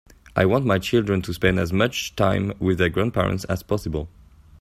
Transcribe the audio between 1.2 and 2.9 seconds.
to spend as much time with their